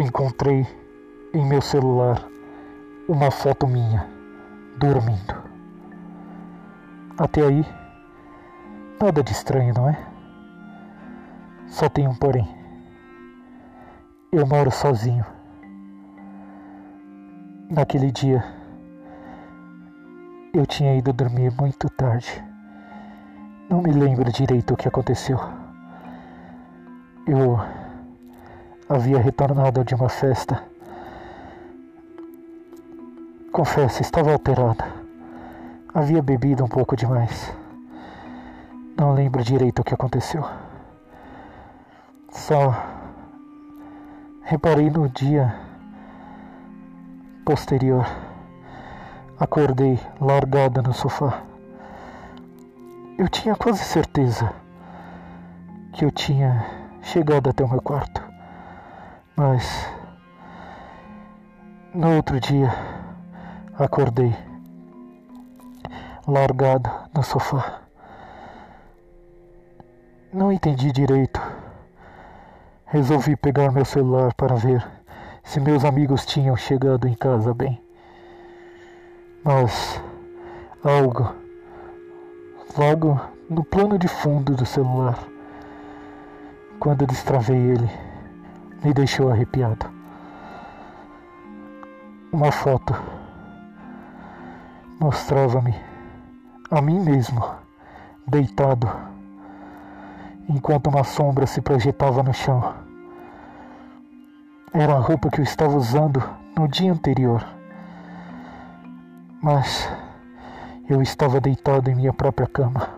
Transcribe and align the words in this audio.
encontrei 0.00 0.66
em 1.34 1.44
meu 1.44 1.60
celular 1.60 2.24
uma 3.08 3.30
foto 3.30 3.66
minha 3.66 4.06
dormindo. 4.76 5.34
Até 7.18 7.42
aí, 7.42 7.66
nada 9.00 9.22
de 9.22 9.32
estranho, 9.32 9.74
não 9.74 9.88
é? 9.88 9.98
Só 11.66 11.88
tem 11.88 12.06
um 12.06 12.14
porém. 12.14 12.48
Eu 14.30 14.46
moro 14.46 14.70
sozinho. 14.70 15.24
Naquele 17.68 18.12
dia, 18.12 18.44
eu 20.54 20.64
tinha 20.64 20.96
ido 20.96 21.12
dormir 21.12 21.52
muito 21.58 21.90
tarde. 21.90 22.42
Não 23.68 23.82
me 23.82 23.92
lembro 23.92 24.30
direito 24.30 24.74
o 24.74 24.76
que 24.76 24.86
aconteceu. 24.86 25.38
Eu 27.26 27.58
havia 28.88 29.18
retornado 29.18 29.84
de 29.84 29.94
uma 29.94 30.08
festa. 30.08 30.62
Confesso, 33.52 34.00
estava 34.00 34.32
alterada. 34.32 34.84
Havia 35.92 36.22
bebido 36.22 36.64
um 36.64 36.68
pouco 36.68 36.96
demais. 36.96 37.52
Não 38.96 39.12
lembro 39.12 39.42
direito 39.42 39.80
o 39.80 39.84
que 39.84 39.92
aconteceu. 39.92 40.42
Só 42.30 42.74
reparei 44.42 44.88
no 44.90 45.08
dia 45.08 45.54
posterior. 47.44 48.06
Acordei 49.38 50.00
largada 50.20 50.80
no 50.82 50.94
sofá. 50.94 51.42
Eu 53.18 53.28
tinha 53.28 53.54
quase 53.54 53.84
certeza 53.84 54.52
que 55.92 56.04
eu 56.04 56.10
tinha 56.10 56.64
chegado 57.02 57.50
até 57.50 57.64
o 57.64 57.68
meu 57.68 57.80
quarto. 57.80 58.27
Mas 59.38 59.88
no 61.94 62.16
outro 62.16 62.40
dia 62.40 62.74
acordei 63.78 64.34
largado 66.26 66.90
no 67.14 67.22
sofá. 67.22 67.82
Não 70.32 70.50
entendi 70.50 70.90
direito. 70.90 71.40
Resolvi 72.86 73.36
pegar 73.36 73.70
meu 73.70 73.84
celular 73.84 74.34
para 74.34 74.56
ver 74.56 74.84
se 75.44 75.60
meus 75.60 75.84
amigos 75.84 76.26
tinham 76.26 76.56
chegado 76.56 77.06
em 77.06 77.14
casa 77.14 77.54
bem. 77.54 77.80
Mas 79.44 80.02
algo 80.82 81.32
logo 82.76 83.20
no 83.48 83.62
plano 83.62 83.96
de 83.96 84.08
fundo 84.08 84.56
do 84.56 84.66
celular, 84.66 85.16
quando 86.80 87.06
destravei 87.06 87.56
ele, 87.56 88.07
me 88.84 88.92
deixou 88.92 89.30
arrepiado. 89.30 89.86
Uma 92.32 92.52
foto 92.52 92.94
mostrava-me 95.00 95.74
a 96.70 96.82
mim 96.82 97.00
mesmo, 97.00 97.42
deitado, 98.26 98.90
enquanto 100.48 100.88
uma 100.88 101.04
sombra 101.04 101.46
se 101.46 101.60
projetava 101.60 102.22
no 102.22 102.34
chão. 102.34 102.74
Era 104.72 104.94
a 104.94 105.00
roupa 105.00 105.30
que 105.30 105.40
eu 105.40 105.44
estava 105.44 105.74
usando 105.76 106.22
no 106.56 106.68
dia 106.68 106.92
anterior. 106.92 107.44
Mas 109.40 109.90
eu 110.88 111.00
estava 111.00 111.40
deitado 111.40 111.90
em 111.90 111.94
minha 111.94 112.12
própria 112.12 112.46
cama. 112.46 112.88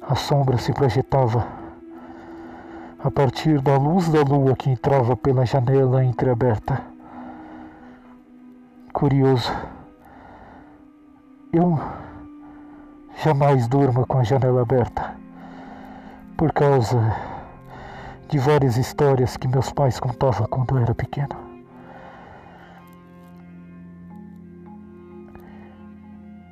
A 0.00 0.14
sombra 0.14 0.56
se 0.58 0.72
projetava 0.72 1.59
a 3.02 3.10
partir 3.10 3.60
da 3.62 3.78
luz 3.78 4.08
da 4.10 4.20
lua 4.20 4.54
que 4.54 4.68
entrava 4.68 5.16
pela 5.16 5.46
janela 5.46 6.04
entreaberta. 6.04 6.82
Curioso, 8.92 9.50
eu 11.50 11.80
jamais 13.24 13.66
durmo 13.66 14.06
com 14.06 14.18
a 14.18 14.22
janela 14.22 14.60
aberta, 14.60 15.14
por 16.36 16.52
causa 16.52 16.98
de 18.28 18.38
várias 18.38 18.76
histórias 18.76 19.36
que 19.36 19.48
meus 19.48 19.72
pais 19.72 19.98
contavam 19.98 20.46
quando 20.46 20.76
eu 20.76 20.82
era 20.82 20.94
pequeno. 20.94 21.36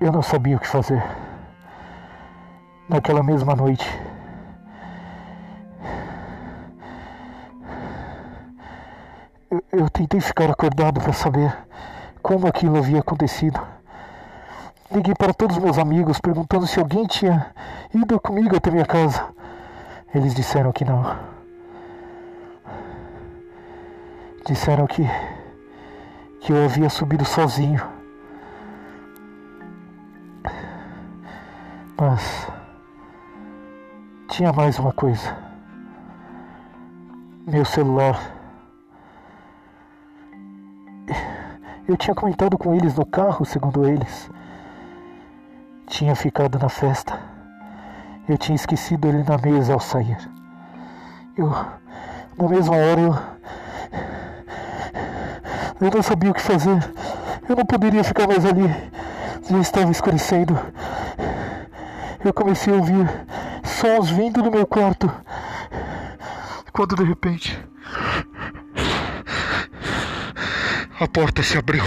Eu 0.01 0.13
não 0.13 0.23
sabia 0.23 0.57
o 0.57 0.61
que 0.61 0.67
fazer. 0.67 1.03
Naquela 2.89 3.23
mesma 3.23 3.55
noite, 3.55 3.87
eu, 9.51 9.89
tentei 9.89 10.21
ficar 10.21 10.51
acordado 10.51 11.01
para 11.01 11.13
saber 11.13 11.57
como 12.23 12.47
aquilo 12.47 12.77
havia 12.77 13.01
acontecido. 13.01 13.61
Liguei 14.91 15.15
para 15.15 15.33
todos 15.33 15.57
os 15.57 15.63
meus 15.63 15.79
amigos 15.79 16.21
perguntando 16.21 16.67
se 16.67 16.79
alguém 16.79 17.07
tinha 17.07 17.51
ido 17.95 18.21
comigo 18.21 18.57
até 18.57 18.71
minha 18.71 18.87
casa. 18.87 19.27
Eles 20.15 20.35
disseram 20.35 20.73
que 20.73 20.85
não. 20.85 21.19
Disseram 24.47 24.87
que 24.87 25.07
que 26.41 26.53
eu 26.53 26.65
havia 26.65 26.89
subido 26.89 27.25
sozinho. 27.25 27.83
Mas 32.01 32.49
tinha 34.29 34.53
mais 34.53 34.79
uma 34.79 34.93
coisa. 34.93 35.37
Meu 37.47 37.65
celular 37.65 38.38
Eu 41.89 41.97
tinha 41.97 42.15
comentado 42.15 42.59
com 42.59 42.75
eles 42.75 42.95
no 42.97 43.07
carro, 43.07 43.47
segundo 43.47 43.89
eles. 43.89 44.31
Tinha 45.87 46.15
ficado 46.15 46.59
na 46.59 46.69
festa. 46.69 47.19
Eu 48.29 48.37
tinha 48.37 48.55
esquecido 48.55 49.09
ele 49.09 49.25
na 49.25 49.39
mesa 49.39 49.73
ao 49.73 49.81
sair. 49.81 50.19
Eu, 51.35 51.49
na 51.49 52.47
mesma 52.47 52.77
hora, 52.77 53.01
eu. 53.01 53.15
Eu 55.81 55.91
não 55.95 56.03
sabia 56.03 56.31
o 56.31 56.35
que 56.35 56.43
fazer. 56.43 56.79
Eu 57.49 57.57
não 57.57 57.65
poderia 57.65 58.05
ficar 58.05 58.29
mais 58.29 58.45
ali. 58.45 58.69
Já 59.51 59.59
estava 59.59 59.91
escurecendo. 59.91 60.61
Eu 62.23 62.35
comecei 62.35 62.71
a 62.71 62.77
ouvir 62.77 63.09
sons 63.65 64.11
vindo 64.11 64.43
do 64.43 64.51
meu 64.51 64.67
quarto. 64.67 65.11
Quando 66.71 66.97
de 66.97 67.05
repente. 67.05 67.68
A 71.01 71.07
porta 71.07 71.43
se 71.45 71.57
abriu. 71.57 71.85